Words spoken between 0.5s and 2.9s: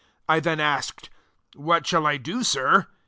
I said, 'What shall I do. Sir?'